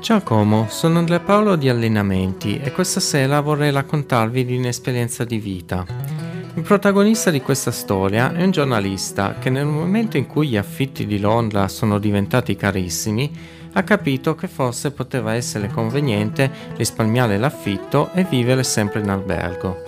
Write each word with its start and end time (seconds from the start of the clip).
Ciao 0.00 0.22
Como, 0.22 0.68
sono 0.68 1.00
Andrea 1.00 1.18
Paolo 1.18 1.56
di 1.56 1.68
Allenamenti 1.68 2.58
e 2.62 2.70
questa 2.70 3.00
sera 3.00 3.40
vorrei 3.40 3.72
raccontarvi 3.72 4.44
di 4.44 4.56
un'esperienza 4.56 5.24
di 5.24 5.38
vita. 5.38 5.84
Il 6.54 6.62
protagonista 6.62 7.30
di 7.30 7.42
questa 7.42 7.72
storia 7.72 8.32
è 8.32 8.44
un 8.44 8.52
giornalista 8.52 9.34
che 9.38 9.50
nel 9.50 9.66
momento 9.66 10.16
in 10.16 10.26
cui 10.26 10.48
gli 10.48 10.56
affitti 10.56 11.04
di 11.04 11.18
Londra 11.18 11.66
sono 11.68 11.98
diventati 11.98 12.54
carissimi 12.54 13.30
ha 13.72 13.82
capito 13.82 14.34
che 14.34 14.46
forse 14.46 14.92
poteva 14.92 15.34
essere 15.34 15.68
conveniente 15.68 16.50
risparmiare 16.76 17.36
l'affitto 17.36 18.10
e 18.14 18.24
vivere 18.24 18.62
sempre 18.62 19.00
in 19.00 19.10
albergo. 19.10 19.82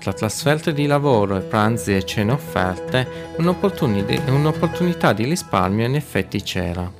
Tra 0.00 0.14
trasferte 0.14 0.72
di 0.72 0.86
lavoro 0.86 1.36
e 1.36 1.42
pranzi 1.42 1.94
e 1.94 2.04
cene 2.04 2.32
offerte, 2.32 3.34
un'opportunità 3.36 5.12
di 5.12 5.24
risparmio 5.24 5.86
in 5.86 5.94
effetti 5.94 6.42
c'era. 6.42 6.90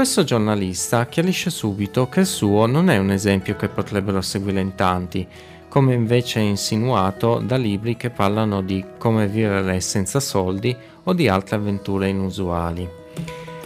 Questo 0.00 0.24
giornalista 0.24 1.04
chiarisce 1.08 1.50
subito 1.50 2.08
che 2.08 2.20
il 2.20 2.26
suo 2.26 2.64
non 2.64 2.88
è 2.88 2.96
un 2.96 3.10
esempio 3.10 3.54
che 3.54 3.68
potrebbero 3.68 4.22
seguire 4.22 4.58
in 4.58 4.74
tanti, 4.74 5.26
come 5.68 5.92
invece 5.92 6.40
è 6.40 6.42
insinuato 6.42 7.38
da 7.44 7.58
libri 7.58 7.98
che 7.98 8.08
parlano 8.08 8.62
di 8.62 8.82
come 8.96 9.28
vivere 9.28 9.78
senza 9.82 10.18
soldi 10.18 10.74
o 11.02 11.12
di 11.12 11.28
altre 11.28 11.56
avventure 11.56 12.08
inusuali. 12.08 12.88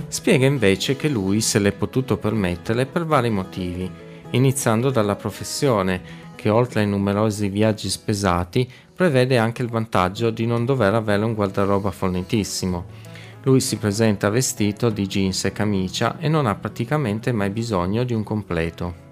Spiega 0.08 0.44
invece 0.44 0.96
che 0.96 1.08
lui 1.08 1.40
se 1.40 1.60
l'è 1.60 1.70
potuto 1.70 2.16
permettere 2.16 2.86
per 2.86 3.06
vari 3.06 3.30
motivi, 3.30 3.88
iniziando 4.30 4.90
dalla 4.90 5.14
professione, 5.14 6.02
che 6.34 6.48
oltre 6.48 6.80
ai 6.80 6.88
numerosi 6.88 7.46
viaggi 7.48 7.88
spesati 7.88 8.68
prevede 8.92 9.38
anche 9.38 9.62
il 9.62 9.68
vantaggio 9.68 10.30
di 10.30 10.46
non 10.46 10.64
dover 10.64 10.94
avere 10.94 11.24
un 11.24 11.34
guardaroba 11.34 11.92
fornitissimo 11.92 13.04
lui 13.44 13.60
si 13.60 13.76
presenta 13.76 14.30
vestito 14.30 14.88
di 14.88 15.06
jeans 15.06 15.44
e 15.44 15.52
camicia 15.52 16.18
e 16.18 16.28
non 16.28 16.46
ha 16.46 16.54
praticamente 16.54 17.30
mai 17.32 17.50
bisogno 17.50 18.02
di 18.04 18.14
un 18.14 18.22
completo. 18.22 19.02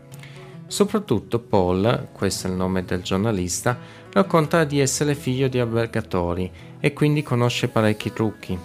Soprattutto 0.66 1.38
Paul, 1.38 2.08
questo 2.12 2.46
è 2.46 2.50
il 2.50 2.56
nome 2.56 2.82
del 2.84 3.02
giornalista, 3.02 3.78
racconta 4.10 4.64
di 4.64 4.80
essere 4.80 5.14
figlio 5.14 5.48
di 5.48 5.58
albergatori 5.58 6.50
e 6.80 6.94
quindi 6.94 7.22
conosce 7.22 7.68
parecchi 7.68 8.12
trucchi. 8.12 8.58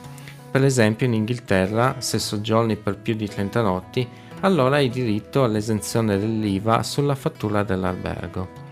Per 0.49 0.63
esempio 0.63 1.05
in 1.05 1.13
Inghilterra, 1.13 1.95
se 1.99 2.17
soggiorni 2.17 2.77
per 2.77 2.97
più 2.97 3.13
di 3.15 3.27
30 3.27 3.61
notti, 3.61 4.07
allora 4.41 4.77
hai 4.77 4.87
diritto 4.87 5.43
all'esenzione 5.43 6.17
dell'IVA 6.17 6.81
sulla 6.81 7.15
fattura 7.15 7.63
dell'albergo. 7.63 8.66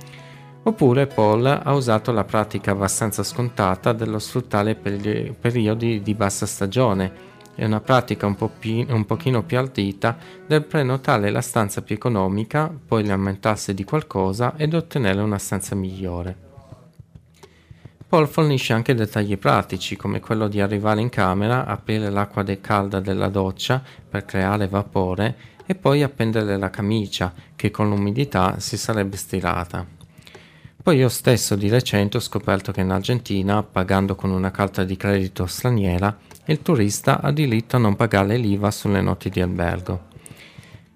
Oppure 0.67 1.05
Paul 1.05 1.45
ha 1.45 1.73
usato 1.75 2.11
la 2.11 2.23
pratica 2.23 2.71
abbastanza 2.71 3.21
scontata 3.21 3.93
dello 3.93 4.17
sfruttare 4.17 4.73
peri- 4.73 5.35
periodi 5.39 6.01
di 6.01 6.15
bassa 6.15 6.47
stagione. 6.47 7.33
È 7.53 7.63
una 7.63 7.81
pratica 7.81 8.25
un, 8.25 8.33
po 8.33 8.49
pi- 8.49 8.83
un 8.89 9.05
pochino 9.05 9.43
più 9.43 9.59
ardita 9.59 10.17
del 10.47 10.63
prenotare 10.63 11.29
la 11.29 11.41
stanza 11.41 11.83
più 11.83 11.93
economica, 11.93 12.73
poi 12.83 13.05
lamentarsi 13.05 13.75
di 13.75 13.83
qualcosa 13.83 14.55
ed 14.57 14.73
ottenere 14.73 15.21
una 15.21 15.37
stanza 15.37 15.75
migliore. 15.75 16.35
Paul 18.07 18.27
fornisce 18.27 18.73
anche 18.73 18.95
dettagli 18.95 19.37
pratici, 19.37 19.95
come 19.95 20.19
quello 20.19 20.47
di 20.47 20.61
arrivare 20.61 20.99
in 20.99 21.09
camera, 21.09 21.67
aprire 21.67 22.09
l'acqua 22.09 22.41
de- 22.41 22.59
calda 22.59 22.99
della 22.99 23.29
doccia 23.29 23.83
per 24.09 24.25
creare 24.25 24.67
vapore 24.67 25.35
e 25.67 25.75
poi 25.75 26.01
appendere 26.01 26.57
la 26.57 26.71
camicia, 26.71 27.31
che 27.55 27.69
con 27.69 27.87
l'umidità 27.87 28.59
si 28.59 28.77
sarebbe 28.77 29.15
stirata. 29.15 29.94
Poi 30.85 30.97
io 30.97 31.09
stesso 31.09 31.55
di 31.55 31.67
recente 31.67 32.17
ho 32.17 32.19
scoperto 32.19 32.71
che 32.71 32.81
in 32.81 32.91
Argentina, 32.91 33.63
pagando 33.63 34.13
con 34.13 34.29
una 34.29 34.51
carta 34.51 34.83
di 34.83 34.95
credito 34.95 35.47
straniera, 35.47 36.15
il 36.45 36.61
turista 36.61 37.21
ha 37.21 37.31
diritto 37.31 37.77
a 37.77 37.79
non 37.79 37.95
pagare 37.95 38.37
l'IVA 38.37 38.69
sulle 38.69 39.01
notti 39.01 39.31
di 39.31 39.41
albergo. 39.41 40.03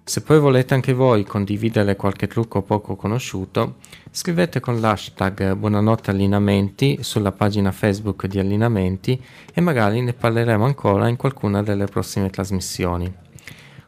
Se 0.04 0.22
poi 0.22 0.38
volete 0.38 0.74
anche 0.74 0.92
voi 0.92 1.24
condividere 1.24 1.96
qualche 1.96 2.28
trucco 2.28 2.62
poco 2.62 2.94
conosciuto, 2.94 3.78
scrivete 4.12 4.60
con 4.60 4.78
l'hashtag 4.78 5.54
Buonanotte 5.54 6.12
Allineamenti 6.12 6.98
sulla 7.00 7.32
pagina 7.32 7.72
Facebook 7.72 8.26
di 8.26 8.38
Allineamenti 8.38 9.20
e 9.52 9.60
magari 9.60 10.02
ne 10.02 10.12
parleremo 10.12 10.64
ancora 10.64 11.08
in 11.08 11.16
qualcuna 11.16 11.64
delle 11.64 11.86
prossime 11.86 12.30
trasmissioni. 12.30 13.12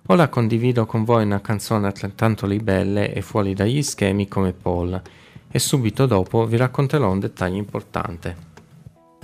Ora 0.07 0.27
condivido 0.27 0.85
con 0.85 1.05
voi 1.05 1.23
una 1.23 1.41
canzone 1.41 1.87
altrettanto 1.87 2.45
libelle 2.45 3.15
e 3.15 3.23
fuori 3.23 3.55
dagli 3.55 3.85
schemi 3.85 4.27
come 4.27 4.53
Paul, 4.53 5.01
e 5.53 5.59
subito 5.61 6.07
dopo 6.07 6.47
vi 6.47 6.57
racconterò 6.57 7.11
un 7.11 7.21
dettaglio 7.21 7.59
importante. 7.59 8.51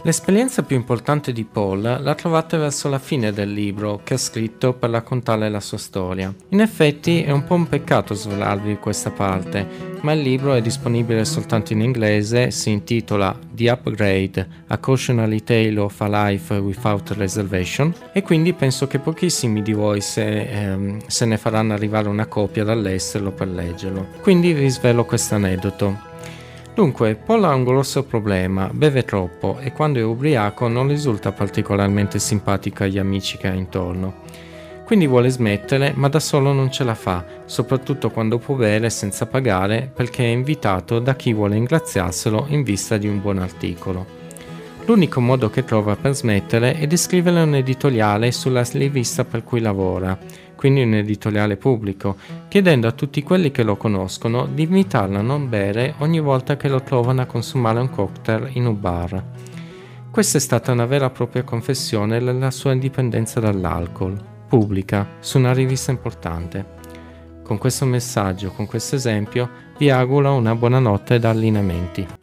L'esperienza 0.02 0.62
più 0.62 0.76
importante 0.76 1.32
di 1.32 1.42
Paul 1.44 1.80
la 1.80 2.14
trovate 2.14 2.56
verso 2.56 2.88
la 2.88 3.00
fine 3.00 3.32
del 3.32 3.52
libro 3.52 4.00
che 4.04 4.14
ha 4.14 4.18
scritto 4.18 4.72
per 4.72 4.90
raccontare 4.90 5.48
la 5.48 5.58
sua 5.58 5.76
storia. 5.76 6.32
In 6.50 6.60
effetti 6.60 7.22
è 7.22 7.32
un 7.32 7.42
po' 7.42 7.54
un 7.54 7.66
peccato 7.66 8.14
svelarvi 8.14 8.76
questa 8.76 9.10
parte, 9.10 9.66
ma 10.02 10.12
il 10.12 10.20
libro 10.20 10.54
è 10.54 10.62
disponibile 10.62 11.24
soltanto 11.24 11.72
in 11.72 11.80
inglese, 11.80 12.52
si 12.52 12.70
intitola 12.70 13.36
The 13.50 13.70
Upgrade, 13.70 14.48
A 14.68 14.78
Cautionary 14.78 15.42
Tale 15.42 15.80
of 15.80 16.00
a 16.00 16.28
Life 16.28 16.54
Without 16.54 17.10
Reservation 17.10 17.92
e 18.12 18.22
quindi 18.22 18.52
penso 18.52 18.86
che 18.86 19.00
pochissimi 19.00 19.62
di 19.62 19.72
voi 19.72 20.00
se, 20.00 20.42
ehm, 20.42 21.00
se 21.08 21.24
ne 21.24 21.36
faranno 21.38 21.72
arrivare 21.72 22.06
una 22.06 22.26
copia 22.26 22.62
dall'estero 22.62 23.32
per 23.32 23.48
leggerlo. 23.48 24.06
Quindi 24.22 24.52
vi 24.52 24.68
svelo 24.68 25.04
questo 25.04 25.34
aneddoto. 25.34 26.07
Dunque, 26.78 27.16
Paul 27.16 27.42
ha 27.42 27.52
un 27.52 27.64
grosso 27.64 28.04
problema, 28.04 28.70
beve 28.72 29.02
troppo 29.02 29.58
e 29.58 29.72
quando 29.72 29.98
è 29.98 30.04
ubriaco 30.04 30.68
non 30.68 30.86
risulta 30.86 31.32
particolarmente 31.32 32.20
simpatico 32.20 32.84
agli 32.84 32.98
amici 32.98 33.36
che 33.36 33.48
ha 33.48 33.52
intorno. 33.52 34.18
Quindi 34.84 35.08
vuole 35.08 35.28
smettere, 35.28 35.92
ma 35.96 36.08
da 36.08 36.20
solo 36.20 36.52
non 36.52 36.70
ce 36.70 36.84
la 36.84 36.94
fa, 36.94 37.24
soprattutto 37.46 38.10
quando 38.10 38.38
può 38.38 38.54
bere 38.54 38.90
senza 38.90 39.26
pagare 39.26 39.90
perché 39.92 40.22
è 40.22 40.28
invitato 40.28 41.00
da 41.00 41.16
chi 41.16 41.32
vuole 41.32 41.56
ingraziarselo 41.56 42.44
in 42.50 42.62
vista 42.62 42.96
di 42.96 43.08
un 43.08 43.20
buon 43.20 43.38
articolo. 43.38 44.06
L'unico 44.84 45.20
modo 45.20 45.50
che 45.50 45.64
trova 45.64 45.96
per 45.96 46.14
smettere 46.14 46.78
è 46.78 46.86
di 46.86 46.96
scrivere 46.96 47.42
un 47.42 47.56
editoriale 47.56 48.30
sulla 48.30 48.62
rivista 48.74 49.24
per 49.24 49.42
cui 49.42 49.58
lavora 49.58 50.16
quindi 50.58 50.82
un 50.82 50.94
editoriale 50.94 51.56
pubblico, 51.56 52.16
chiedendo 52.48 52.88
a 52.88 52.92
tutti 52.92 53.22
quelli 53.22 53.52
che 53.52 53.62
lo 53.62 53.76
conoscono 53.76 54.48
di 54.52 54.64
invitarlo 54.64 55.18
a 55.18 55.22
non 55.22 55.48
bere 55.48 55.94
ogni 55.98 56.18
volta 56.18 56.56
che 56.56 56.68
lo 56.68 56.82
trovano 56.82 57.20
a 57.20 57.26
consumare 57.26 57.78
un 57.78 57.88
cocktail 57.88 58.48
in 58.54 58.66
un 58.66 58.80
bar. 58.80 59.24
Questa 60.10 60.38
è 60.38 60.40
stata 60.40 60.72
una 60.72 60.84
vera 60.84 61.06
e 61.06 61.10
propria 61.10 61.44
confessione 61.44 62.18
della 62.18 62.50
sua 62.50 62.72
indipendenza 62.72 63.38
dall'alcol, 63.38 64.20
pubblica, 64.48 65.06
su 65.20 65.38
una 65.38 65.52
rivista 65.52 65.92
importante. 65.92 66.66
Con 67.44 67.56
questo 67.56 67.86
messaggio, 67.86 68.50
con 68.50 68.66
questo 68.66 68.96
esempio, 68.96 69.48
vi 69.78 69.90
auguro 69.90 70.34
una 70.34 70.56
buona 70.56 70.80
notte 70.80 71.20
da 71.20 71.30
allineamenti. 71.30 72.17